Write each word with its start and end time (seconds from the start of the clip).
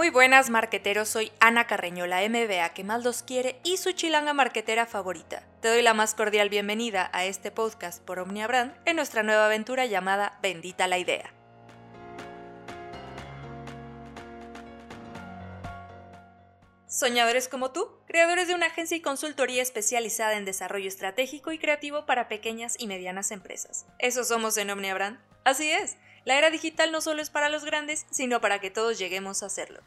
Muy 0.00 0.08
buenas 0.08 0.48
marqueteros, 0.48 1.10
soy 1.10 1.30
Ana 1.40 1.66
Carreño, 1.66 2.06
la 2.06 2.26
MBA 2.26 2.70
que 2.70 2.84
más 2.84 3.04
los 3.04 3.22
quiere 3.22 3.60
y 3.64 3.76
su 3.76 3.92
chilanga 3.92 4.32
marquetera 4.32 4.86
favorita. 4.86 5.42
Te 5.60 5.68
doy 5.68 5.82
la 5.82 5.92
más 5.92 6.14
cordial 6.14 6.48
bienvenida 6.48 7.10
a 7.12 7.26
este 7.26 7.50
podcast 7.50 8.02
por 8.02 8.18
Omnia 8.18 8.46
Brand 8.46 8.72
en 8.86 8.96
nuestra 8.96 9.22
nueva 9.22 9.44
aventura 9.44 9.84
llamada 9.84 10.38
Bendita 10.40 10.88
la 10.88 10.96
Idea. 10.96 11.34
Soñadores 16.90 17.48
como 17.48 17.70
tú, 17.70 17.88
creadores 18.08 18.48
de 18.48 18.54
una 18.56 18.66
agencia 18.66 18.96
y 18.96 19.00
consultoría 19.00 19.62
especializada 19.62 20.36
en 20.36 20.44
desarrollo 20.44 20.88
estratégico 20.88 21.52
y 21.52 21.58
creativo 21.60 22.04
para 22.04 22.26
pequeñas 22.26 22.74
y 22.80 22.88
medianas 22.88 23.30
empresas. 23.30 23.86
Eso 24.00 24.24
somos 24.24 24.56
en 24.56 24.70
Omnia 24.70 24.94
Brand. 24.94 25.20
Así 25.44 25.70
es. 25.70 25.98
La 26.24 26.36
era 26.36 26.50
digital 26.50 26.90
no 26.90 27.00
solo 27.00 27.22
es 27.22 27.30
para 27.30 27.48
los 27.48 27.64
grandes, 27.64 28.06
sino 28.10 28.40
para 28.40 28.58
que 28.58 28.72
todos 28.72 28.98
lleguemos 28.98 29.44
a 29.44 29.46
hacerlo. 29.46 29.82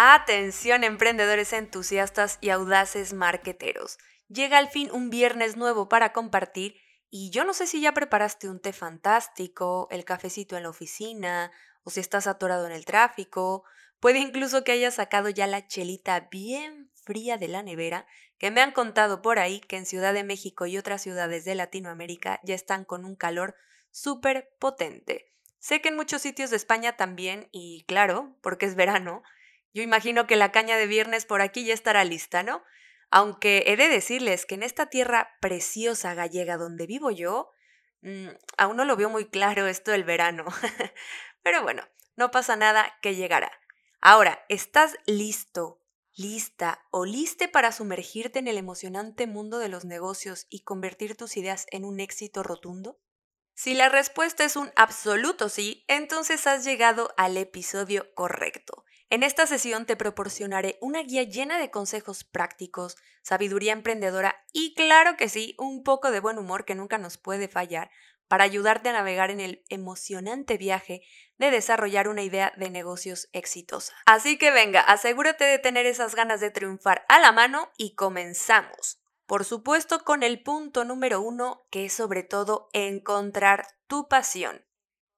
Atención 0.00 0.84
emprendedores 0.84 1.52
entusiastas 1.52 2.38
y 2.40 2.50
audaces 2.50 3.14
marqueteros. 3.14 3.98
Llega 4.28 4.56
al 4.56 4.68
fin 4.68 4.90
un 4.92 5.10
viernes 5.10 5.56
nuevo 5.56 5.88
para 5.88 6.12
compartir 6.12 6.76
y 7.10 7.30
yo 7.30 7.44
no 7.44 7.52
sé 7.52 7.66
si 7.66 7.80
ya 7.80 7.94
preparaste 7.94 8.48
un 8.48 8.60
té 8.60 8.72
fantástico, 8.72 9.88
el 9.90 10.04
cafecito 10.04 10.56
en 10.56 10.62
la 10.62 10.68
oficina, 10.68 11.50
o 11.82 11.90
si 11.90 11.98
estás 11.98 12.28
atorado 12.28 12.64
en 12.66 12.70
el 12.70 12.84
tráfico. 12.84 13.64
Puede 13.98 14.20
incluso 14.20 14.62
que 14.62 14.70
hayas 14.70 14.94
sacado 14.94 15.30
ya 15.30 15.48
la 15.48 15.66
chelita 15.66 16.28
bien 16.30 16.92
fría 17.02 17.36
de 17.36 17.48
la 17.48 17.64
nevera, 17.64 18.06
que 18.38 18.52
me 18.52 18.60
han 18.60 18.70
contado 18.70 19.20
por 19.20 19.40
ahí 19.40 19.58
que 19.58 19.78
en 19.78 19.84
Ciudad 19.84 20.14
de 20.14 20.22
México 20.22 20.66
y 20.66 20.78
otras 20.78 21.02
ciudades 21.02 21.44
de 21.44 21.56
Latinoamérica 21.56 22.38
ya 22.44 22.54
están 22.54 22.84
con 22.84 23.04
un 23.04 23.16
calor 23.16 23.56
súper 23.90 24.48
potente. 24.60 25.32
Sé 25.58 25.80
que 25.80 25.88
en 25.88 25.96
muchos 25.96 26.22
sitios 26.22 26.50
de 26.50 26.56
España 26.56 26.96
también, 26.96 27.48
y 27.50 27.82
claro, 27.88 28.36
porque 28.42 28.66
es 28.66 28.76
verano, 28.76 29.24
yo 29.74 29.82
imagino 29.82 30.26
que 30.26 30.36
la 30.36 30.52
caña 30.52 30.76
de 30.76 30.86
viernes 30.86 31.26
por 31.26 31.40
aquí 31.40 31.64
ya 31.64 31.74
estará 31.74 32.04
lista, 32.04 32.42
¿no? 32.42 32.62
Aunque 33.10 33.64
he 33.66 33.76
de 33.76 33.88
decirles 33.88 34.46
que 34.46 34.54
en 34.54 34.62
esta 34.62 34.86
tierra 34.86 35.36
preciosa 35.40 36.14
gallega 36.14 36.56
donde 36.56 36.86
vivo 36.86 37.10
yo, 37.10 37.50
mm, 38.02 38.28
aún 38.56 38.76
no 38.76 38.84
lo 38.84 38.96
veo 38.96 39.08
muy 39.08 39.26
claro 39.28 39.66
esto 39.66 39.90
del 39.90 40.04
verano. 40.04 40.44
Pero 41.42 41.62
bueno, 41.62 41.82
no 42.16 42.30
pasa 42.30 42.56
nada 42.56 42.98
que 43.00 43.14
llegará. 43.14 43.50
Ahora, 44.00 44.44
¿estás 44.48 44.96
listo, 45.06 45.80
lista 46.14 46.84
o 46.90 47.04
liste 47.04 47.48
para 47.48 47.72
sumergirte 47.72 48.38
en 48.38 48.48
el 48.48 48.58
emocionante 48.58 49.26
mundo 49.26 49.58
de 49.58 49.68
los 49.68 49.84
negocios 49.84 50.46
y 50.50 50.60
convertir 50.60 51.16
tus 51.16 51.36
ideas 51.36 51.66
en 51.70 51.84
un 51.84 52.00
éxito 52.00 52.42
rotundo? 52.42 53.00
Si 53.54 53.74
la 53.74 53.88
respuesta 53.88 54.44
es 54.44 54.54
un 54.54 54.70
absoluto 54.76 55.48
sí, 55.48 55.84
entonces 55.88 56.46
has 56.46 56.64
llegado 56.64 57.12
al 57.16 57.36
episodio 57.36 58.14
correcto. 58.14 58.84
En 59.10 59.22
esta 59.22 59.46
sesión 59.46 59.86
te 59.86 59.96
proporcionaré 59.96 60.76
una 60.82 61.02
guía 61.02 61.22
llena 61.22 61.58
de 61.58 61.70
consejos 61.70 62.24
prácticos, 62.24 62.96
sabiduría 63.22 63.72
emprendedora 63.72 64.44
y 64.52 64.74
claro 64.74 65.16
que 65.16 65.30
sí, 65.30 65.54
un 65.58 65.82
poco 65.82 66.10
de 66.10 66.20
buen 66.20 66.38
humor 66.38 66.66
que 66.66 66.74
nunca 66.74 66.98
nos 66.98 67.16
puede 67.16 67.48
fallar 67.48 67.90
para 68.28 68.44
ayudarte 68.44 68.90
a 68.90 68.92
navegar 68.92 69.30
en 69.30 69.40
el 69.40 69.64
emocionante 69.70 70.58
viaje 70.58 71.00
de 71.38 71.50
desarrollar 71.50 72.08
una 72.08 72.22
idea 72.22 72.52
de 72.58 72.68
negocios 72.68 73.30
exitosa. 73.32 73.94
Así 74.04 74.36
que 74.36 74.50
venga, 74.50 74.82
asegúrate 74.82 75.44
de 75.44 75.58
tener 75.58 75.86
esas 75.86 76.14
ganas 76.14 76.40
de 76.40 76.50
triunfar 76.50 77.06
a 77.08 77.18
la 77.18 77.32
mano 77.32 77.70
y 77.78 77.94
comenzamos. 77.94 79.00
Por 79.24 79.46
supuesto 79.46 80.04
con 80.04 80.22
el 80.22 80.42
punto 80.42 80.84
número 80.84 81.22
uno, 81.22 81.66
que 81.70 81.86
es 81.86 81.94
sobre 81.94 82.24
todo 82.24 82.68
encontrar 82.74 83.66
tu 83.86 84.06
pasión. 84.08 84.66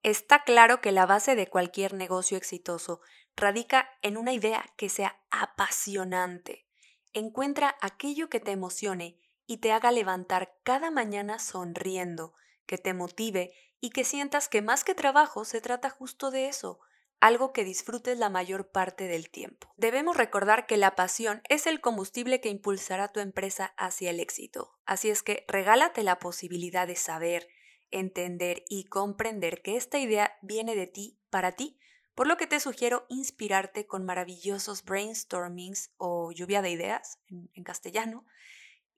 Está 0.03 0.45
claro 0.45 0.81
que 0.81 0.93
la 0.93 1.07
base 1.07 1.35
de 1.35 1.49
cualquier 1.49 1.93
negocio 1.93 2.39
exitoso 2.39 3.01
radica 3.37 3.89
en 4.03 4.17
una 4.17 4.33
idea 4.33 4.65
que 4.77 4.89
sea 4.89 5.21
apasionante. 5.31 6.67
Encuentra 7.13 7.77
aquello 7.81 8.29
que 8.29 8.41
te 8.41 8.53
emocione 8.53 9.19
y 9.47 9.59
te 9.59 9.73
haga 9.73 9.91
levantar 9.91 10.57
cada 10.63 10.91
mañana 10.91 11.39
sonriendo, 11.39 12.35
que 12.67 12.79
te 12.79 12.95
motive 12.95 13.53
y 13.81 13.91
que 13.91 14.05
sientas 14.05 14.49
que 14.49 14.63
más 14.63 14.85
que 14.85 14.95
trabajo 14.95 15.45
se 15.45 15.61
trata 15.61 15.91
justo 15.91 16.31
de 16.31 16.49
eso, 16.49 16.79
algo 17.19 17.53
que 17.53 17.65
disfrutes 17.65 18.19
la 18.19 18.31
mayor 18.31 18.71
parte 18.71 19.09
del 19.09 19.29
tiempo. 19.29 19.73
Debemos 19.77 20.17
recordar 20.17 20.67
que 20.67 20.77
la 20.77 20.95
pasión 20.95 21.43
es 21.49 21.67
el 21.67 21.81
combustible 21.81 22.41
que 22.41 22.49
impulsará 22.49 23.09
tu 23.09 23.21
empresa 23.21 23.75
hacia 23.77 24.11
el 24.11 24.21
éxito, 24.21 24.79
así 24.87 25.11
es 25.11 25.23
que 25.23 25.45
regálate 25.49 26.03
la 26.03 26.19
posibilidad 26.19 26.87
de 26.87 26.97
saber, 26.97 27.49
entender 27.91 28.65
y 28.69 28.85
comprender 28.85 29.63
que 29.63 29.77
esta 29.77 29.99
idea 29.99 30.39
viene 30.43 30.77
de 30.77 30.87
ti 30.87 31.19
para 31.29 31.53
ti 31.53 31.80
por 32.21 32.27
lo 32.27 32.37
que 32.37 32.47
te 32.47 32.61
sugiero 32.61 33.07
inspirarte 33.09 33.87
con 33.87 34.05
maravillosos 34.05 34.85
brainstormings 34.85 35.91
o 35.97 36.33
lluvia 36.33 36.61
de 36.61 36.69
ideas 36.69 37.19
en, 37.31 37.65
castellano. 37.65 38.27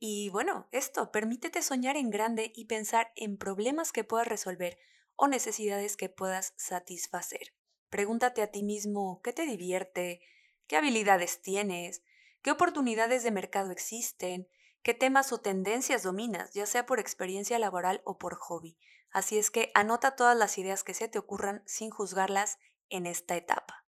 Y 0.01 0.29
bueno, 0.31 0.67
esto, 0.73 1.13
permítete 1.13 1.63
soñar 1.63 1.97
en 1.97 2.11
grande 2.11 2.53
y 2.53 2.65
pensar 2.65 3.13
en 3.15 3.37
problemas 3.37 3.93
que 3.93 4.03
puedas 4.03 4.27
resolver 4.27 4.77
o 5.15 5.29
necesidades 5.29 5.97
que 5.97 6.09
puedas 6.09 6.53
satisfacer. 6.57 7.55
Pregúntate 7.91 8.43
a 8.43 8.51
ti 8.51 8.65
mismo 8.65 9.21
qué 9.23 9.33
te 9.33 9.47
divierte, 9.47 10.21
qué 10.67 10.77
habilidades 10.77 11.41
tienes, 11.43 12.03
qué 12.43 12.51
oportunidades 12.51 13.23
de 13.23 13.31
mercado 13.31 13.71
existen, 13.71 14.49
qué 14.83 14.95
temas 14.95 15.33
o 15.33 15.39
tendencias 15.39 16.03
dominas, 16.03 16.55
ya 16.55 16.67
sea 16.67 16.87
por 16.87 16.99
experiencia 16.99 17.61
laboral 17.61 18.03
o 18.05 18.19
por 18.19 18.35
hobby. 18.35 18.77
Así 19.13 19.39
es 19.39 19.53
que 19.53 19.71
anota 19.75 20.17
todas 20.17 20.37
las 20.37 20.59
ideas 20.59 20.83
que 20.83 20.95
se 20.95 21.07
te 21.07 21.21
ocurran 21.21 21.63
sin 21.67 21.91
juzgarlas 21.91 22.59
en 22.93 23.07
esta 23.07 23.37
etapa. 23.37 23.85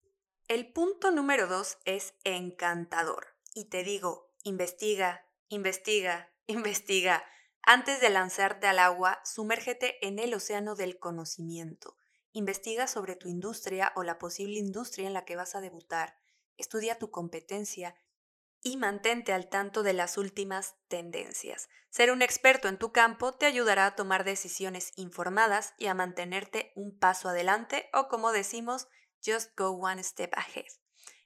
El 0.48 0.72
punto 0.72 1.12
número 1.12 1.48
dos 1.48 1.78
es 1.86 2.14
encantador. 2.24 3.28
Y 3.54 3.66
te 3.66 3.84
digo, 3.84 4.32
investiga, 4.44 5.26
investiga, 5.50 6.32
investiga. 6.48 7.24
Antes 7.64 8.00
de 8.00 8.10
lanzarte 8.10 8.68
al 8.68 8.80
agua, 8.80 9.20
sumérgete 9.26 10.06
en 10.08 10.20
el 10.20 10.34
océano 10.34 10.76
del 10.76 11.00
conocimiento. 11.00 11.98
Investiga 12.32 12.88
sobre 12.88 13.16
tu 13.16 13.28
industria 13.28 13.92
o 13.96 14.04
la 14.04 14.18
posible 14.18 14.58
industria 14.58 15.08
en 15.08 15.14
la 15.14 15.26
que 15.26 15.36
vas 15.36 15.56
a 15.56 15.62
debutar. 15.62 16.18
Estudia 16.58 16.98
tu 16.98 17.12
competencia 17.12 17.96
y 18.64 18.78
mantente 18.78 19.34
al 19.34 19.50
tanto 19.50 19.84
de 19.84 19.94
las 19.94 20.18
últimas 20.18 20.76
tendencias. 20.88 21.70
Ser 21.90 22.12
un 22.12 22.22
experto 22.22 22.68
en 22.68 22.78
tu 22.78 22.92
campo 22.92 23.34
te 23.34 23.46
ayudará 23.46 23.86
a 23.86 23.96
tomar 23.96 24.24
decisiones 24.24 24.94
informadas 24.96 25.74
y 25.78 25.88
a 25.88 25.94
mantenerte 25.94 26.72
un 26.76 26.98
paso 26.98 27.30
adelante 27.30 27.90
o 27.94 28.08
como 28.08 28.32
decimos, 28.32 28.88
just 29.26 29.58
go 29.58 29.72
one 29.72 30.04
step 30.04 30.32
ahead. 30.36 30.68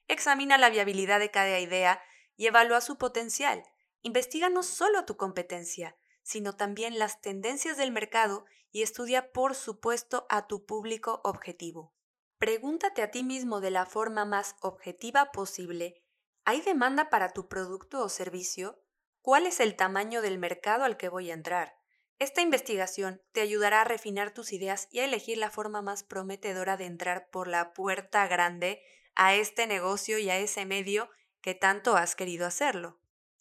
Examina 0.08 0.58
la 0.58 0.70
viabilidad 0.70 1.20
de 1.20 1.32
cada 1.32 1.60
idea 1.60 2.02
y 2.38 2.48
evalúa 2.48 2.82
su 2.82 2.98
potencial. 2.98 3.64
Investiga 4.02 4.50
no 4.50 4.64
solo 4.64 5.06
tu 5.06 5.18
competencia, 5.18 5.98
sino 6.24 6.56
también 6.56 7.00
las 7.00 7.22
tendencias 7.22 7.78
del 7.78 7.92
mercado 7.92 8.46
y 8.72 8.82
estudia 8.82 9.32
por 9.32 9.56
supuesto 9.56 10.26
a 10.30 10.48
tu 10.48 10.66
público 10.66 11.22
objetivo. 11.24 11.94
Pregúntate 12.38 13.02
a 13.02 13.12
ti 13.12 13.24
mismo 13.24 13.62
de 13.62 13.72
la 13.72 13.86
forma 13.86 14.26
más 14.26 14.56
objetiva 14.62 15.32
posible 15.32 16.05
¿Hay 16.48 16.62
demanda 16.62 17.10
para 17.10 17.34
tu 17.34 17.48
producto 17.48 18.04
o 18.04 18.10
servicio? 18.10 18.80
¿Cuál 19.22 19.48
es 19.48 19.60
el 19.60 19.76
tamaño 19.76 20.22
del 20.22 20.38
mercado 20.38 20.84
al 20.84 20.96
que 20.96 21.10
voy 21.10 21.32
a 21.32 21.34
entrar? 21.34 21.76
Esta 22.20 22.42
investigación 22.42 23.20
te 23.32 23.42
ayudará 23.42 23.82
a 23.82 23.86
refinar 23.86 24.32
tus 24.32 24.54
ideas 24.54 24.88
y 24.92 25.00
a 25.00 25.06
elegir 25.06 25.40
la 25.40 25.50
forma 25.50 25.82
más 25.82 26.04
prometedora 26.04 26.78
de 26.78 26.86
entrar 26.86 27.32
por 27.32 27.48
la 27.48 27.74
puerta 27.74 28.28
grande 28.28 28.84
a 29.16 29.34
este 29.34 29.66
negocio 29.66 30.20
y 30.20 30.30
a 30.30 30.38
ese 30.38 30.68
medio 30.68 31.10
que 31.42 31.56
tanto 31.56 31.98
has 31.98 32.16
querido 32.16 32.46
hacerlo. 32.46 33.00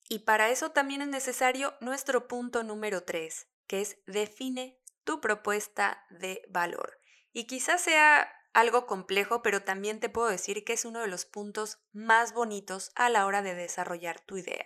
Y 0.08 0.20
para 0.20 0.48
eso 0.48 0.70
también 0.70 1.02
es 1.02 1.08
necesario 1.08 1.74
nuestro 1.80 2.26
punto 2.26 2.62
número 2.62 3.04
3, 3.04 3.48
que 3.66 3.82
es 3.82 3.98
define 4.06 4.80
tu 5.04 5.20
propuesta 5.20 6.06
de 6.08 6.42
valor. 6.48 6.98
Y 7.32 7.46
quizás 7.46 7.82
sea 7.82 8.32
algo 8.54 8.86
complejo, 8.86 9.42
pero 9.42 9.64
también 9.64 10.00
te 10.00 10.08
puedo 10.08 10.28
decir 10.28 10.64
que 10.64 10.72
es 10.72 10.84
uno 10.84 11.00
de 11.00 11.08
los 11.08 11.26
puntos 11.26 11.80
más 11.92 12.32
bonitos 12.32 12.92
a 12.94 13.10
la 13.10 13.26
hora 13.26 13.42
de 13.42 13.54
desarrollar 13.54 14.20
tu 14.20 14.38
idea. 14.38 14.64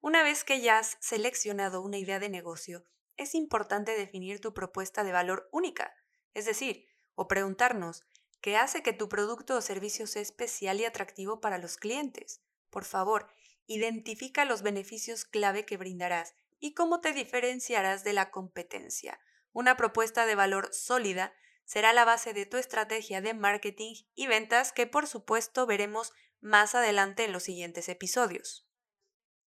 Una 0.00 0.22
vez 0.22 0.44
que 0.44 0.60
ya 0.60 0.78
has 0.78 0.98
seleccionado 1.00 1.80
una 1.80 1.98
idea 1.98 2.18
de 2.18 2.28
negocio, 2.28 2.84
es 3.16 3.34
importante 3.34 3.96
definir 3.96 4.40
tu 4.40 4.52
propuesta 4.54 5.04
de 5.04 5.12
valor 5.12 5.48
única, 5.52 5.94
es 6.34 6.44
decir, 6.44 6.86
o 7.14 7.28
preguntarnos, 7.28 8.04
¿qué 8.40 8.56
hace 8.56 8.82
que 8.82 8.92
tu 8.92 9.08
producto 9.08 9.56
o 9.56 9.60
servicio 9.60 10.06
sea 10.06 10.22
especial 10.22 10.80
y 10.80 10.84
atractivo 10.84 11.40
para 11.40 11.58
los 11.58 11.76
clientes? 11.76 12.42
Por 12.70 12.84
favor, 12.84 13.28
identifica 13.66 14.44
los 14.44 14.62
beneficios 14.62 15.24
clave 15.24 15.64
que 15.64 15.76
brindarás 15.76 16.34
y 16.58 16.74
cómo 16.74 17.00
te 17.00 17.12
diferenciarás 17.12 18.02
de 18.02 18.12
la 18.12 18.30
competencia. 18.30 19.20
Una 19.52 19.76
propuesta 19.76 20.26
de 20.26 20.34
valor 20.34 20.72
sólida 20.72 21.32
será 21.68 21.92
la 21.92 22.06
base 22.06 22.32
de 22.32 22.46
tu 22.46 22.56
estrategia 22.56 23.20
de 23.20 23.34
marketing 23.34 23.94
y 24.14 24.26
ventas 24.26 24.72
que 24.72 24.86
por 24.86 25.06
supuesto 25.06 25.66
veremos 25.66 26.14
más 26.40 26.74
adelante 26.74 27.26
en 27.26 27.32
los 27.32 27.42
siguientes 27.42 27.90
episodios. 27.90 28.66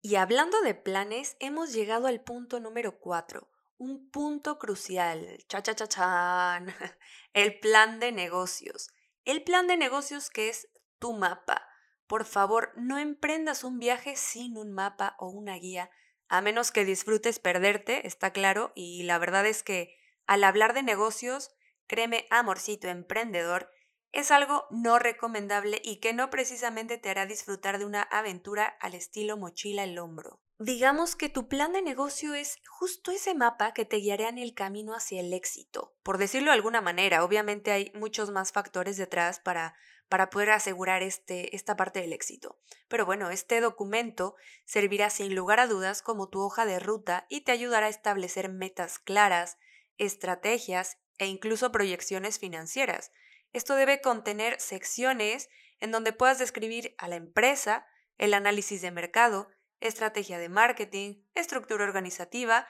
Y 0.01 0.15
hablando 0.17 0.61
de 0.61 0.75
planes, 0.75 1.35
hemos 1.39 1.73
llegado 1.73 2.05
al 2.05 2.21
punto 2.21 2.59
número 2.59 2.99
4, 2.99 3.49
un 3.77 4.11
punto 4.11 4.59
crucial, 4.59 5.43
cha 5.47 5.63
cha 5.63 5.73
cha 5.73 5.87
chan, 5.87 6.67
el 7.33 7.59
plan 7.59 7.99
de 7.99 8.11
negocios. 8.11 8.91
El 9.25 9.43
plan 9.43 9.65
de 9.65 9.77
negocios 9.77 10.29
que 10.29 10.49
es 10.49 10.69
tu 10.99 11.13
mapa. 11.13 11.67
Por 12.05 12.25
favor, 12.25 12.71
no 12.75 12.99
emprendas 12.99 13.63
un 13.63 13.79
viaje 13.79 14.15
sin 14.15 14.57
un 14.57 14.73
mapa 14.73 15.15
o 15.17 15.29
una 15.29 15.55
guía, 15.55 15.89
a 16.27 16.41
menos 16.41 16.71
que 16.71 16.85
disfrutes 16.85 17.39
perderte, 17.39 18.05
está 18.05 18.31
claro, 18.31 18.73
y 18.75 19.03
la 19.03 19.17
verdad 19.17 19.47
es 19.47 19.63
que 19.63 19.97
al 20.27 20.43
hablar 20.43 20.75
de 20.75 20.83
negocios, 20.83 21.51
créeme, 21.91 22.25
amorcito 22.29 22.87
emprendedor, 22.87 23.69
es 24.13 24.31
algo 24.31 24.65
no 24.71 24.97
recomendable 24.97 25.81
y 25.83 25.97
que 25.97 26.13
no 26.13 26.29
precisamente 26.29 26.97
te 26.97 27.09
hará 27.09 27.25
disfrutar 27.25 27.79
de 27.79 27.85
una 27.85 28.01
aventura 28.01 28.65
al 28.79 28.93
estilo 28.93 29.35
mochila 29.35 29.83
el 29.83 29.99
hombro. 29.99 30.39
Digamos 30.57 31.17
que 31.17 31.27
tu 31.27 31.49
plan 31.49 31.73
de 31.73 31.81
negocio 31.81 32.33
es 32.33 32.59
justo 32.69 33.11
ese 33.11 33.35
mapa 33.35 33.73
que 33.73 33.83
te 33.83 33.97
guiará 33.97 34.29
en 34.29 34.37
el 34.37 34.53
camino 34.53 34.93
hacia 34.95 35.19
el 35.19 35.33
éxito. 35.33 35.93
Por 36.01 36.17
decirlo 36.17 36.51
de 36.51 36.55
alguna 36.55 36.79
manera, 36.79 37.25
obviamente 37.25 37.71
hay 37.71 37.91
muchos 37.93 38.31
más 38.31 38.53
factores 38.53 38.95
detrás 38.95 39.41
para, 39.41 39.75
para 40.07 40.29
poder 40.29 40.51
asegurar 40.51 41.03
este, 41.03 41.53
esta 41.57 41.75
parte 41.75 41.99
del 41.99 42.13
éxito. 42.13 42.57
Pero 42.87 43.05
bueno, 43.05 43.31
este 43.31 43.59
documento 43.59 44.35
servirá 44.63 45.09
sin 45.09 45.35
lugar 45.35 45.59
a 45.59 45.67
dudas 45.67 46.01
como 46.01 46.29
tu 46.29 46.39
hoja 46.39 46.65
de 46.65 46.79
ruta 46.79 47.25
y 47.27 47.41
te 47.41 47.51
ayudará 47.51 47.87
a 47.87 47.89
establecer 47.89 48.47
metas 48.47 48.97
claras, 48.97 49.57
estrategias 49.97 50.97
e 51.21 51.27
incluso 51.27 51.71
proyecciones 51.71 52.39
financieras. 52.39 53.11
Esto 53.53 53.75
debe 53.75 54.01
contener 54.01 54.59
secciones 54.59 55.49
en 55.79 55.91
donde 55.91 56.13
puedas 56.13 56.39
describir 56.39 56.95
a 56.97 57.07
la 57.07 57.15
empresa, 57.15 57.85
el 58.17 58.33
análisis 58.33 58.81
de 58.81 58.89
mercado, 58.89 59.47
estrategia 59.81 60.39
de 60.39 60.49
marketing, 60.49 61.23
estructura 61.35 61.83
organizativa 61.83 62.67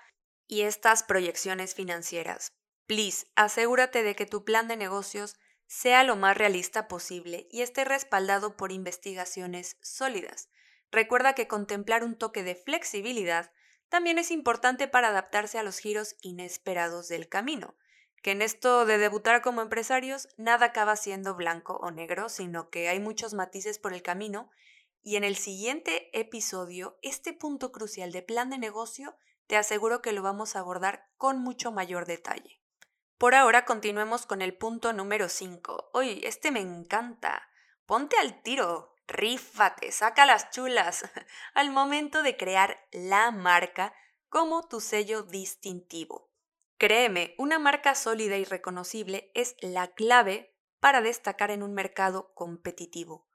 y 0.48 0.64
estas 0.64 1.04
proyecciones 1.04 1.76
financieras. 1.76 2.52
Please, 2.88 3.26
asegúrate 3.36 4.04
de 4.04 4.16
que 4.18 4.26
tu 4.26 4.44
plan 4.44 4.68
de 4.68 4.76
negocios 4.76 5.38
sea 5.68 6.04
lo 6.04 6.18
más 6.18 6.36
realista 6.36 6.90
posible 6.90 7.48
y 7.52 7.62
esté 7.62 7.86
respaldado 7.86 8.58
por 8.58 8.74
investigaciones 8.74 9.78
sólidas. 9.82 10.50
Recuerda 10.92 11.36
que 11.36 11.48
contemplar 11.48 12.04
un 12.04 12.18
toque 12.18 12.44
de 12.44 12.56
flexibilidad 12.56 13.54
también 13.88 14.18
es 14.18 14.30
importante 14.30 14.90
para 14.90 15.08
adaptarse 15.08 15.58
a 15.58 15.64
los 15.64 15.80
giros 15.80 16.18
inesperados 16.22 17.08
del 17.08 17.30
camino, 17.30 17.78
que 18.22 18.32
en 18.32 18.42
esto 18.42 18.86
de 18.86 18.98
debutar 18.98 19.42
como 19.42 19.62
empresarios 19.62 20.30
nada 20.38 20.68
acaba 20.68 20.96
siendo 20.96 21.36
blanco 21.36 21.78
o 21.78 21.92
negro, 21.92 22.30
sino 22.30 22.70
que 22.70 22.90
hay 22.90 23.00
muchos 23.00 23.34
matices 23.34 23.80
por 23.80 23.94
el 23.94 24.02
camino 24.02 24.50
y 25.04 25.16
en 25.16 25.24
el 25.24 25.36
siguiente 25.36 26.10
episodio, 26.18 26.98
este 27.02 27.34
punto 27.34 27.72
crucial 27.72 28.12
de 28.12 28.22
plan 28.22 28.52
de 28.52 28.60
negocio, 28.60 29.16
te 29.48 29.58
aseguro 29.58 30.02
que 30.02 30.14
lo 30.14 30.22
vamos 30.22 30.56
a 30.56 30.60
abordar 30.60 31.10
con 31.18 31.40
mucho 31.40 31.72
mayor 31.72 32.06
detalle. 32.06 32.62
Por 33.18 33.36
ahora 33.36 33.66
continuemos 33.66 34.26
con 34.26 34.42
el 34.42 34.56
punto 34.56 34.94
número 34.94 35.28
5. 35.28 35.90
Oye, 35.94 36.28
este 36.28 36.52
me 36.52 36.60
encanta. 36.60 37.50
Ponte 37.86 38.18
al 38.18 38.42
tiro, 38.42 38.96
rífate, 39.08 39.92
saca 39.92 40.26
las 40.26 40.52
chulas 40.52 41.04
al 41.54 41.72
momento 41.72 42.24
de 42.24 42.38
crear 42.38 42.80
la 42.92 43.32
marca 43.32 43.94
como 44.30 44.68
tu 44.68 44.80
sello 44.80 45.24
distintivo. 45.24 46.31
Créeme, 46.82 47.36
una 47.38 47.60
marca 47.60 47.94
sólida 47.94 48.38
y 48.38 48.44
reconocible 48.44 49.30
es 49.36 49.56
la 49.62 49.90
clave 49.94 50.58
para 50.80 51.02
destacar 51.02 51.52
en 51.52 51.62
un 51.62 51.76
mercado 51.76 52.34
competitivo. 52.34 53.30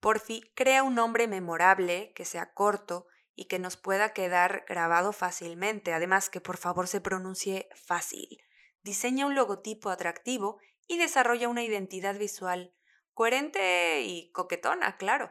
Porfi, 0.00 0.50
crea 0.56 0.82
un 0.82 0.96
nombre 0.96 1.28
memorable, 1.28 2.12
que 2.16 2.24
sea 2.24 2.52
corto 2.54 3.06
y 3.36 3.44
que 3.44 3.60
nos 3.60 3.76
pueda 3.76 4.12
quedar 4.12 4.64
grabado 4.66 5.12
fácilmente, 5.12 5.92
además 5.92 6.28
que 6.28 6.40
por 6.40 6.56
favor 6.56 6.88
se 6.88 7.00
pronuncie 7.00 7.68
fácil. 7.76 8.42
Diseña 8.82 9.26
un 9.26 9.36
logotipo 9.36 9.90
atractivo 9.90 10.58
y 10.88 10.98
desarrolla 10.98 11.48
una 11.48 11.62
identidad 11.62 12.18
visual 12.18 12.74
coherente 13.14 14.00
y 14.00 14.32
coquetona, 14.32 14.96
claro. 14.96 15.30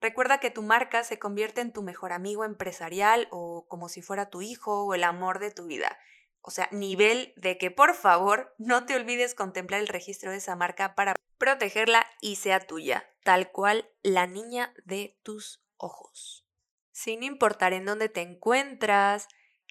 Recuerda 0.00 0.38
que 0.38 0.52
tu 0.52 0.62
marca 0.62 1.02
se 1.02 1.18
convierte 1.18 1.62
en 1.62 1.72
tu 1.72 1.82
mejor 1.82 2.12
amigo 2.12 2.44
empresarial 2.44 3.26
o 3.32 3.66
como 3.66 3.88
si 3.88 4.02
fuera 4.02 4.30
tu 4.30 4.40
hijo 4.40 4.84
o 4.84 4.94
el 4.94 5.02
amor 5.02 5.40
de 5.40 5.50
tu 5.50 5.66
vida. 5.66 5.98
O 6.40 6.50
sea, 6.50 6.68
nivel 6.72 7.32
de 7.36 7.58
que 7.58 7.70
por 7.70 7.94
favor 7.94 8.54
no 8.58 8.86
te 8.86 8.96
olvides 8.96 9.34
contemplar 9.34 9.80
el 9.80 9.88
registro 9.88 10.30
de 10.30 10.38
esa 10.38 10.56
marca 10.56 10.94
para 10.94 11.14
protegerla 11.38 12.06
y 12.20 12.36
sea 12.36 12.60
tuya, 12.60 13.08
tal 13.22 13.50
cual 13.50 13.88
la 14.02 14.26
niña 14.26 14.74
de 14.84 15.18
tus 15.22 15.62
ojos. 15.76 16.46
Sin 16.92 17.22
importar 17.22 17.72
en 17.72 17.84
dónde 17.84 18.08
te 18.08 18.22
encuentras, 18.22 19.28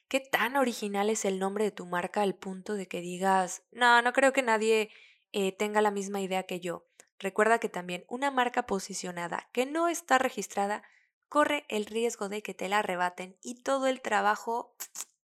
qué 0.08 0.20
tan 0.20 0.56
original 0.56 1.10
es 1.10 1.26
el 1.26 1.40
nombre 1.40 1.66
de 1.66 1.72
tu 1.72 1.86
marca 1.86 2.22
al 2.22 2.36
punto 2.36 2.74
de 2.74 2.88
que 2.88 3.02
digas, 3.02 3.64
no, 3.72 4.02
no 4.02 4.14
creo 4.14 4.32
que 4.32 4.44
nadie 4.44 4.90
eh, 5.34 5.52
tenga 5.52 5.82
la 5.82 5.92
misma 5.92 6.22
idea 6.22 6.44
que 6.44 6.60
yo. 6.60 6.88
Recuerda 7.20 7.60
que 7.60 7.70
también 7.70 8.06
una 8.08 8.32
marca 8.32 8.68
posicionada 8.68 9.50
que 9.52 9.66
no 9.66 9.88
está 9.88 10.18
registrada 10.18 10.84
corre 11.30 11.66
el 11.68 11.86
riesgo 11.86 12.30
de 12.30 12.42
que 12.42 12.54
te 12.54 12.70
la 12.70 12.80
arrebaten 12.80 13.38
y 13.42 13.62
todo 13.64 13.88
el 13.88 14.02
trabajo, 14.02 14.76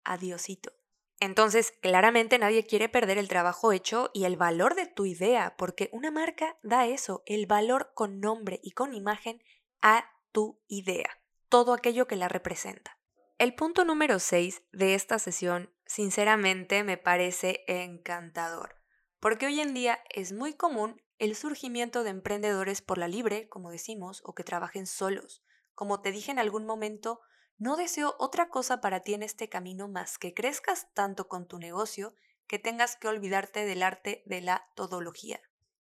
adiosito. 0.04 0.72
Entonces, 1.18 1.72
claramente 1.80 2.38
nadie 2.38 2.64
quiere 2.64 2.88
perder 2.88 3.16
el 3.16 3.28
trabajo 3.28 3.72
hecho 3.72 4.10
y 4.12 4.24
el 4.24 4.36
valor 4.36 4.74
de 4.74 4.86
tu 4.86 5.06
idea, 5.06 5.54
porque 5.56 5.88
una 5.92 6.10
marca 6.10 6.58
da 6.62 6.86
eso, 6.86 7.22
el 7.26 7.46
valor 7.46 7.92
con 7.94 8.20
nombre 8.20 8.60
y 8.62 8.72
con 8.72 8.92
imagen 8.92 9.42
a 9.80 10.04
tu 10.32 10.60
idea, 10.68 11.22
todo 11.48 11.72
aquello 11.72 12.06
que 12.06 12.16
la 12.16 12.28
representa. 12.28 12.98
El 13.38 13.54
punto 13.54 13.84
número 13.84 14.18
6 14.18 14.62
de 14.72 14.94
esta 14.94 15.18
sesión, 15.18 15.70
sinceramente, 15.86 16.84
me 16.84 16.98
parece 16.98 17.64
encantador, 17.66 18.76
porque 19.18 19.46
hoy 19.46 19.60
en 19.60 19.72
día 19.72 20.00
es 20.10 20.32
muy 20.32 20.52
común 20.52 21.00
el 21.18 21.34
surgimiento 21.34 22.02
de 22.02 22.10
emprendedores 22.10 22.82
por 22.82 22.98
la 22.98 23.08
libre, 23.08 23.48
como 23.48 23.70
decimos, 23.70 24.20
o 24.24 24.34
que 24.34 24.44
trabajen 24.44 24.86
solos. 24.86 25.42
Como 25.74 26.00
te 26.00 26.12
dije 26.12 26.30
en 26.30 26.38
algún 26.38 26.66
momento, 26.66 27.20
no 27.58 27.76
deseo 27.76 28.14
otra 28.18 28.48
cosa 28.48 28.80
para 28.80 29.00
ti 29.00 29.14
en 29.14 29.22
este 29.22 29.48
camino 29.48 29.88
más 29.88 30.18
que 30.18 30.34
crezcas 30.34 30.88
tanto 30.92 31.28
con 31.28 31.46
tu 31.46 31.58
negocio 31.58 32.14
que 32.46 32.58
tengas 32.58 32.96
que 32.96 33.08
olvidarte 33.08 33.64
del 33.64 33.82
arte 33.82 34.22
de 34.26 34.40
la 34.40 34.68
todología. 34.74 35.40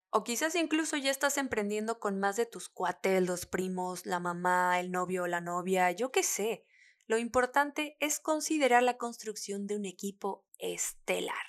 O 0.09 0.23
quizás 0.23 0.55
incluso 0.55 0.95
ya 0.95 1.11
estás 1.11 1.37
emprendiendo 1.37 1.99
con 1.99 2.19
más 2.19 2.37
de 2.37 2.45
tus 2.45 2.69
cuates, 2.69 3.21
los 3.27 3.45
primos, 3.45 4.05
la 4.05 4.19
mamá, 4.19 4.79
el 4.79 4.91
novio 4.91 5.23
o 5.23 5.27
la 5.27 5.41
novia, 5.41 5.91
yo 5.91 6.11
qué 6.11 6.23
sé. 6.23 6.65
Lo 7.05 7.17
importante 7.17 7.97
es 7.99 8.19
considerar 8.19 8.81
la 8.81 8.97
construcción 8.97 9.67
de 9.67 9.75
un 9.75 9.85
equipo 9.85 10.45
estelar. 10.57 11.45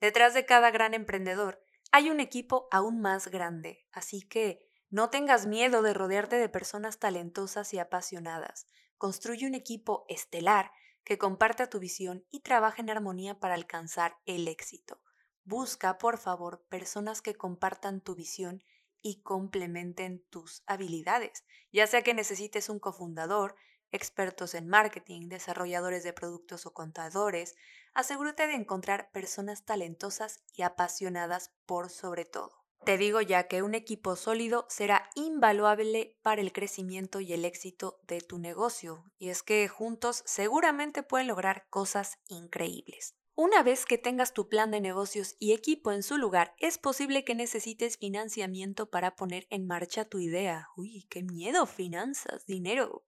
Detrás 0.00 0.34
de 0.34 0.44
cada 0.44 0.72
gran 0.72 0.94
emprendedor 0.94 1.62
hay 1.92 2.10
un 2.10 2.18
equipo 2.18 2.66
aún 2.72 3.00
más 3.00 3.28
grande, 3.28 3.86
así 3.92 4.22
que 4.22 4.68
no 4.90 5.08
tengas 5.08 5.46
miedo 5.46 5.80
de 5.82 5.94
rodearte 5.94 6.36
de 6.36 6.48
personas 6.48 6.98
talentosas 6.98 7.72
y 7.72 7.78
apasionadas. 7.78 8.66
Construye 9.02 9.48
un 9.48 9.56
equipo 9.56 10.04
estelar 10.08 10.70
que 11.02 11.18
comparta 11.18 11.68
tu 11.68 11.80
visión 11.80 12.24
y 12.30 12.38
trabaje 12.42 12.82
en 12.82 12.88
armonía 12.88 13.40
para 13.40 13.54
alcanzar 13.54 14.16
el 14.26 14.46
éxito. 14.46 15.00
Busca, 15.42 15.98
por 15.98 16.18
favor, 16.18 16.64
personas 16.68 17.20
que 17.20 17.34
compartan 17.34 18.00
tu 18.00 18.14
visión 18.14 18.62
y 19.00 19.20
complementen 19.22 20.24
tus 20.30 20.62
habilidades, 20.66 21.44
ya 21.72 21.88
sea 21.88 22.02
que 22.02 22.14
necesites 22.14 22.68
un 22.68 22.78
cofundador, 22.78 23.56
expertos 23.90 24.54
en 24.54 24.68
marketing, 24.68 25.28
desarrolladores 25.28 26.04
de 26.04 26.12
productos 26.12 26.64
o 26.64 26.72
contadores, 26.72 27.56
asegúrate 27.94 28.46
de 28.46 28.54
encontrar 28.54 29.10
personas 29.10 29.64
talentosas 29.64 30.44
y 30.54 30.62
apasionadas 30.62 31.50
por 31.66 31.90
sobre 31.90 32.24
todo. 32.24 32.61
Te 32.84 32.98
digo 32.98 33.20
ya 33.20 33.46
que 33.46 33.62
un 33.62 33.76
equipo 33.76 34.16
sólido 34.16 34.66
será 34.68 35.08
invaluable 35.14 36.18
para 36.20 36.40
el 36.40 36.52
crecimiento 36.52 37.20
y 37.20 37.32
el 37.32 37.44
éxito 37.44 38.00
de 38.08 38.20
tu 38.20 38.38
negocio, 38.38 39.04
y 39.18 39.28
es 39.28 39.44
que 39.44 39.68
juntos 39.68 40.24
seguramente 40.26 41.04
pueden 41.04 41.28
lograr 41.28 41.68
cosas 41.70 42.18
increíbles. 42.26 43.14
Una 43.36 43.62
vez 43.62 43.86
que 43.86 43.98
tengas 43.98 44.34
tu 44.34 44.48
plan 44.48 44.72
de 44.72 44.80
negocios 44.80 45.36
y 45.38 45.52
equipo 45.52 45.92
en 45.92 46.02
su 46.02 46.18
lugar, 46.18 46.56
es 46.58 46.76
posible 46.76 47.24
que 47.24 47.36
necesites 47.36 47.98
financiamiento 47.98 48.90
para 48.90 49.14
poner 49.14 49.46
en 49.48 49.64
marcha 49.64 50.04
tu 50.04 50.18
idea. 50.18 50.68
Uy, 50.76 51.06
qué 51.08 51.22
miedo, 51.22 51.66
finanzas, 51.66 52.46
dinero. 52.46 53.04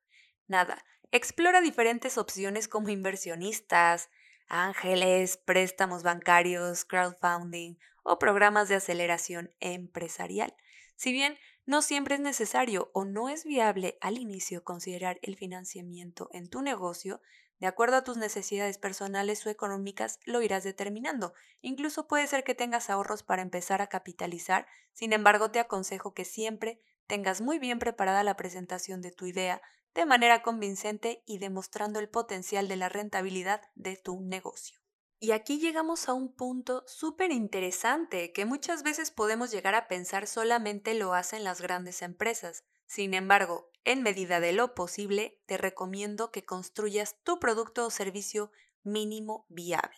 Nada, 0.46 0.84
explora 1.10 1.60
diferentes 1.60 2.16
opciones 2.16 2.68
como 2.68 2.90
inversionistas, 2.90 4.08
ángeles, 4.46 5.36
préstamos 5.36 6.04
bancarios, 6.04 6.84
crowdfunding 6.84 7.76
o 8.04 8.20
programas 8.20 8.68
de 8.68 8.76
aceleración 8.76 9.50
empresarial. 9.58 10.54
Si 10.94 11.12
bien 11.12 11.36
no 11.66 11.82
siempre 11.82 12.14
es 12.14 12.20
necesario 12.20 12.90
o 12.94 13.04
no 13.04 13.28
es 13.28 13.44
viable 13.44 13.98
al 14.00 14.18
inicio 14.18 14.62
considerar 14.62 15.18
el 15.22 15.36
financiamiento 15.36 16.28
en 16.32 16.48
tu 16.48 16.62
negocio, 16.62 17.20
De 17.60 17.66
acuerdo 17.66 17.96
a 17.96 18.04
tus 18.04 18.16
necesidades 18.16 18.78
personales 18.78 19.46
o 19.46 19.50
económicas, 19.50 20.18
lo 20.24 20.42
irás 20.42 20.64
determinando. 20.64 21.34
Incluso 21.62 22.06
puede 22.06 22.26
ser 22.26 22.44
que 22.44 22.54
tengas 22.54 22.90
ahorros 22.90 23.22
para 23.22 23.42
empezar 23.42 23.80
a 23.80 23.86
capitalizar, 23.86 24.66
sin 24.92 25.12
embargo 25.12 25.50
te 25.50 25.60
aconsejo 25.60 26.14
que 26.14 26.24
siempre 26.24 26.78
tengas 27.06 27.40
muy 27.40 27.58
bien 27.58 27.78
preparada 27.78 28.24
la 28.24 28.36
presentación 28.36 29.00
de 29.00 29.12
tu 29.12 29.26
idea 29.26 29.62
de 29.94 30.06
manera 30.06 30.42
convincente 30.42 31.22
y 31.26 31.38
demostrando 31.38 32.00
el 32.00 32.08
potencial 32.08 32.66
de 32.68 32.76
la 32.76 32.88
rentabilidad 32.88 33.62
de 33.76 33.96
tu 33.96 34.20
negocio. 34.20 34.83
Y 35.24 35.32
aquí 35.32 35.58
llegamos 35.58 36.10
a 36.10 36.12
un 36.12 36.34
punto 36.34 36.84
súper 36.86 37.32
interesante 37.32 38.30
que 38.34 38.44
muchas 38.44 38.82
veces 38.82 39.10
podemos 39.10 39.50
llegar 39.50 39.74
a 39.74 39.88
pensar 39.88 40.26
solamente 40.26 40.92
lo 40.92 41.14
hacen 41.14 41.44
las 41.44 41.62
grandes 41.62 42.02
empresas. 42.02 42.64
Sin 42.84 43.14
embargo, 43.14 43.70
en 43.84 44.02
medida 44.02 44.38
de 44.38 44.52
lo 44.52 44.74
posible, 44.74 45.40
te 45.46 45.56
recomiendo 45.56 46.30
que 46.30 46.44
construyas 46.44 47.16
tu 47.22 47.40
producto 47.40 47.86
o 47.86 47.90
servicio 47.90 48.52
mínimo 48.82 49.46
viable. 49.48 49.96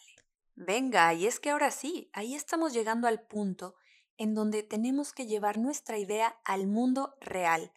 Venga, 0.54 1.12
y 1.12 1.26
es 1.26 1.40
que 1.40 1.50
ahora 1.50 1.73
sí, 1.73 2.09
ahí 2.12 2.37
estamos 2.37 2.73
llegando 2.73 3.09
al 3.09 3.21
punto 3.21 3.75
en 4.18 4.33
donde 4.33 4.62
tenemos 4.62 5.12
que 5.12 5.26
llevar 5.26 5.59
nuestra 5.59 5.99
idea 5.99 6.38
al 6.45 6.68
mundo 6.68 7.16
real. 7.21 7.73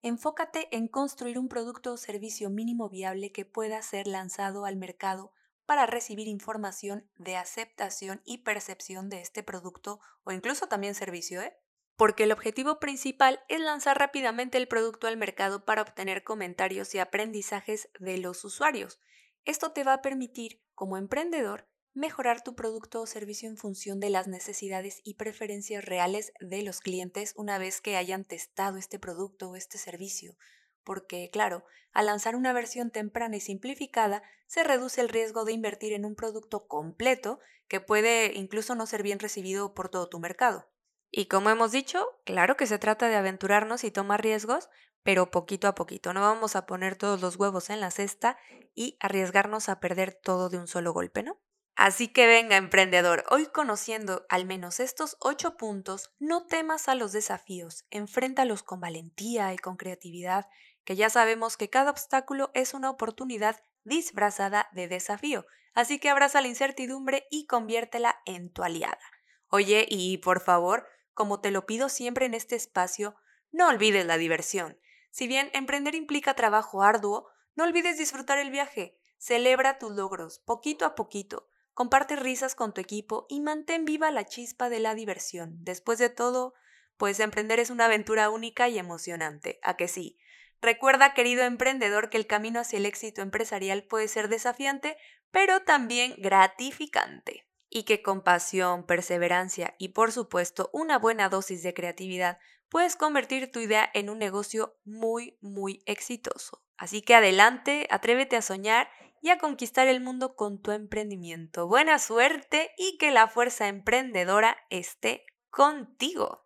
Enfócate 0.00 0.74
en 0.74 0.88
construir 0.88 1.38
un 1.38 1.50
producto 1.50 1.92
o 1.92 1.96
servicio 1.98 2.48
mínimo 2.48 2.88
viable 2.88 3.30
que 3.30 3.44
pueda 3.44 3.82
ser 3.82 4.06
lanzado 4.06 4.64
al 4.64 4.76
mercado 4.76 5.34
para 5.66 5.86
recibir 5.86 6.28
información 6.28 7.08
de 7.16 7.36
aceptación 7.36 8.20
y 8.24 8.38
percepción 8.38 9.08
de 9.08 9.20
este 9.20 9.42
producto 9.42 10.00
o 10.24 10.32
incluso 10.32 10.66
también 10.68 10.94
servicio, 10.94 11.40
¿eh? 11.42 11.56
Porque 11.96 12.24
el 12.24 12.32
objetivo 12.32 12.80
principal 12.80 13.40
es 13.48 13.60
lanzar 13.60 13.98
rápidamente 13.98 14.58
el 14.58 14.66
producto 14.66 15.06
al 15.06 15.16
mercado 15.16 15.64
para 15.64 15.82
obtener 15.82 16.24
comentarios 16.24 16.94
y 16.94 16.98
aprendizajes 16.98 17.88
de 18.00 18.18
los 18.18 18.44
usuarios. 18.44 19.00
Esto 19.44 19.72
te 19.72 19.84
va 19.84 19.94
a 19.94 20.02
permitir, 20.02 20.60
como 20.74 20.96
emprendedor, 20.96 21.68
mejorar 21.92 22.42
tu 22.42 22.56
producto 22.56 23.00
o 23.00 23.06
servicio 23.06 23.48
en 23.48 23.56
función 23.56 24.00
de 24.00 24.10
las 24.10 24.26
necesidades 24.26 25.00
y 25.04 25.14
preferencias 25.14 25.84
reales 25.84 26.32
de 26.40 26.62
los 26.62 26.80
clientes 26.80 27.32
una 27.36 27.58
vez 27.58 27.80
que 27.80 27.96
hayan 27.96 28.24
testado 28.24 28.76
este 28.76 28.98
producto 28.98 29.50
o 29.50 29.56
este 29.56 29.78
servicio. 29.78 30.36
Porque, 30.84 31.30
claro, 31.32 31.64
al 31.92 32.06
lanzar 32.06 32.36
una 32.36 32.52
versión 32.52 32.90
temprana 32.90 33.36
y 33.36 33.40
simplificada, 33.40 34.22
se 34.46 34.64
reduce 34.64 35.00
el 35.00 35.08
riesgo 35.08 35.44
de 35.44 35.52
invertir 35.52 35.92
en 35.92 36.04
un 36.04 36.14
producto 36.14 36.66
completo 36.66 37.40
que 37.68 37.80
puede 37.80 38.32
incluso 38.34 38.74
no 38.74 38.86
ser 38.86 39.02
bien 39.02 39.18
recibido 39.18 39.74
por 39.74 39.88
todo 39.88 40.08
tu 40.08 40.20
mercado. 40.20 40.68
Y 41.10 41.26
como 41.26 41.50
hemos 41.50 41.72
dicho, 41.72 42.06
claro 42.24 42.56
que 42.56 42.66
se 42.66 42.78
trata 42.78 43.08
de 43.08 43.16
aventurarnos 43.16 43.84
y 43.84 43.90
tomar 43.90 44.22
riesgos, 44.22 44.68
pero 45.02 45.30
poquito 45.30 45.68
a 45.68 45.74
poquito. 45.74 46.12
No 46.12 46.20
vamos 46.20 46.56
a 46.56 46.66
poner 46.66 46.96
todos 46.96 47.20
los 47.20 47.36
huevos 47.36 47.70
en 47.70 47.80
la 47.80 47.90
cesta 47.90 48.36
y 48.74 48.96
arriesgarnos 49.00 49.68
a 49.68 49.78
perder 49.78 50.14
todo 50.14 50.48
de 50.48 50.58
un 50.58 50.66
solo 50.66 50.92
golpe, 50.92 51.22
¿no? 51.22 51.40
Así 51.76 52.08
que 52.08 52.26
venga, 52.28 52.56
emprendedor, 52.56 53.24
hoy 53.30 53.46
conociendo 53.46 54.24
al 54.28 54.44
menos 54.44 54.78
estos 54.78 55.16
ocho 55.20 55.56
puntos, 55.56 56.12
no 56.20 56.46
temas 56.46 56.88
a 56.88 56.94
los 56.94 57.10
desafíos, 57.10 57.84
enfréntalos 57.90 58.62
con 58.62 58.80
valentía 58.80 59.52
y 59.52 59.58
con 59.58 59.76
creatividad, 59.76 60.46
que 60.84 60.96
ya 60.96 61.10
sabemos 61.10 61.56
que 61.56 61.70
cada 61.70 61.90
obstáculo 61.90 62.50
es 62.54 62.74
una 62.74 62.90
oportunidad 62.90 63.62
disfrazada 63.84 64.68
de 64.72 64.88
desafío, 64.88 65.46
así 65.74 65.98
que 65.98 66.08
abraza 66.08 66.40
la 66.40 66.48
incertidumbre 66.48 67.26
y 67.30 67.46
conviértela 67.46 68.20
en 68.26 68.52
tu 68.52 68.62
aliada. 68.62 69.00
Oye, 69.48 69.86
y 69.88 70.18
por 70.18 70.40
favor, 70.40 70.86
como 71.12 71.40
te 71.40 71.50
lo 71.50 71.66
pido 71.66 71.88
siempre 71.88 72.26
en 72.26 72.34
este 72.34 72.56
espacio, 72.56 73.16
no 73.52 73.68
olvides 73.68 74.04
la 74.04 74.18
diversión. 74.18 74.78
Si 75.10 75.28
bien 75.28 75.50
emprender 75.54 75.94
implica 75.94 76.34
trabajo 76.34 76.82
arduo, 76.82 77.28
no 77.54 77.64
olvides 77.64 77.98
disfrutar 77.98 78.38
el 78.38 78.50
viaje. 78.50 78.98
Celebra 79.16 79.78
tus 79.78 79.92
logros, 79.92 80.40
poquito 80.40 80.84
a 80.84 80.96
poquito. 80.96 81.48
Comparte 81.72 82.16
risas 82.16 82.54
con 82.54 82.74
tu 82.74 82.80
equipo 82.80 83.26
y 83.28 83.40
mantén 83.40 83.84
viva 83.84 84.10
la 84.10 84.26
chispa 84.26 84.68
de 84.68 84.80
la 84.80 84.94
diversión. 84.94 85.56
Después 85.62 85.98
de 85.98 86.08
todo, 86.08 86.54
pues 86.96 87.20
emprender 87.20 87.60
es 87.60 87.70
una 87.70 87.86
aventura 87.86 88.30
única 88.30 88.68
y 88.68 88.78
emocionante, 88.78 89.60
¿a 89.62 89.76
que 89.76 89.88
sí? 89.88 90.18
Recuerda, 90.64 91.12
querido 91.12 91.44
emprendedor, 91.44 92.08
que 92.08 92.16
el 92.16 92.26
camino 92.26 92.60
hacia 92.60 92.78
el 92.78 92.86
éxito 92.86 93.20
empresarial 93.20 93.82
puede 93.82 94.08
ser 94.08 94.28
desafiante, 94.28 94.96
pero 95.30 95.60
también 95.60 96.14
gratificante. 96.16 97.46
Y 97.68 97.82
que 97.82 98.00
con 98.00 98.22
pasión, 98.22 98.86
perseverancia 98.86 99.74
y 99.76 99.88
por 99.88 100.10
supuesto 100.10 100.70
una 100.72 100.98
buena 100.98 101.28
dosis 101.28 101.62
de 101.62 101.74
creatividad 101.74 102.38
puedes 102.70 102.96
convertir 102.96 103.52
tu 103.52 103.60
idea 103.60 103.90
en 103.92 104.08
un 104.08 104.18
negocio 104.18 104.78
muy, 104.86 105.36
muy 105.42 105.82
exitoso. 105.84 106.64
Así 106.78 107.02
que 107.02 107.14
adelante, 107.14 107.86
atrévete 107.90 108.36
a 108.36 108.42
soñar 108.42 108.88
y 109.20 109.28
a 109.28 109.38
conquistar 109.38 109.86
el 109.86 110.00
mundo 110.00 110.34
con 110.34 110.62
tu 110.62 110.70
emprendimiento. 110.70 111.68
Buena 111.68 111.98
suerte 111.98 112.70
y 112.78 112.96
que 112.96 113.10
la 113.10 113.28
fuerza 113.28 113.68
emprendedora 113.68 114.56
esté 114.70 115.26
contigo. 115.50 116.43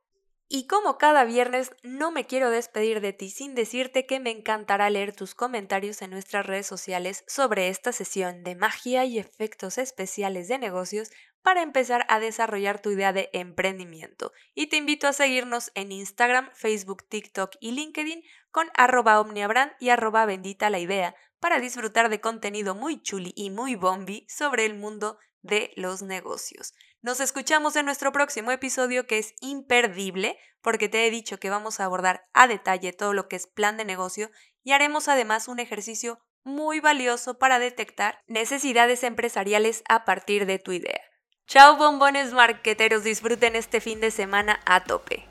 Y 0.50 0.66
como 0.66 0.96
cada 0.96 1.24
viernes, 1.24 1.72
no 1.82 2.10
me 2.10 2.24
quiero 2.24 2.48
despedir 2.48 3.02
de 3.02 3.12
ti 3.12 3.28
sin 3.28 3.54
decirte 3.54 4.06
que 4.06 4.18
me 4.18 4.30
encantará 4.30 4.88
leer 4.88 5.14
tus 5.14 5.34
comentarios 5.34 6.00
en 6.00 6.10
nuestras 6.10 6.46
redes 6.46 6.66
sociales 6.66 7.22
sobre 7.26 7.68
esta 7.68 7.92
sesión 7.92 8.44
de 8.44 8.54
magia 8.54 9.04
y 9.04 9.18
efectos 9.18 9.76
especiales 9.76 10.48
de 10.48 10.58
negocios 10.58 11.10
para 11.42 11.60
empezar 11.60 12.06
a 12.08 12.18
desarrollar 12.18 12.80
tu 12.80 12.90
idea 12.90 13.12
de 13.12 13.28
emprendimiento. 13.34 14.32
Y 14.54 14.68
te 14.68 14.76
invito 14.76 15.06
a 15.06 15.12
seguirnos 15.12 15.70
en 15.74 15.92
Instagram, 15.92 16.50
Facebook, 16.54 17.06
TikTok 17.06 17.56
y 17.60 17.72
LinkedIn 17.72 18.22
con 18.50 18.68
arroba 18.74 19.20
omniabrand 19.20 19.72
y 19.80 19.90
arroba 19.90 20.24
bendita 20.24 20.70
la 20.70 20.78
idea 20.78 21.14
para 21.40 21.60
disfrutar 21.60 22.08
de 22.08 22.22
contenido 22.22 22.74
muy 22.74 23.02
chuli 23.02 23.34
y 23.36 23.50
muy 23.50 23.74
bombi 23.74 24.24
sobre 24.30 24.64
el 24.64 24.76
mundo 24.76 25.18
de 25.42 25.72
los 25.76 26.02
negocios. 26.02 26.72
Nos 27.00 27.20
escuchamos 27.20 27.76
en 27.76 27.86
nuestro 27.86 28.10
próximo 28.10 28.50
episodio 28.50 29.06
que 29.06 29.18
es 29.18 29.34
imperdible 29.40 30.36
porque 30.60 30.88
te 30.88 31.06
he 31.06 31.10
dicho 31.10 31.38
que 31.38 31.48
vamos 31.48 31.78
a 31.78 31.84
abordar 31.84 32.24
a 32.32 32.48
detalle 32.48 32.92
todo 32.92 33.14
lo 33.14 33.28
que 33.28 33.36
es 33.36 33.46
plan 33.46 33.76
de 33.76 33.84
negocio 33.84 34.30
y 34.64 34.72
haremos 34.72 35.06
además 35.06 35.46
un 35.46 35.60
ejercicio 35.60 36.18
muy 36.42 36.80
valioso 36.80 37.38
para 37.38 37.60
detectar 37.60 38.18
necesidades 38.26 39.04
empresariales 39.04 39.84
a 39.88 40.04
partir 40.04 40.44
de 40.46 40.58
tu 40.58 40.72
idea. 40.72 41.00
Chao 41.46 41.76
bombones 41.76 42.32
marqueteros, 42.32 43.04
disfruten 43.04 43.54
este 43.54 43.80
fin 43.80 44.00
de 44.00 44.10
semana 44.10 44.60
a 44.66 44.82
tope. 44.82 45.27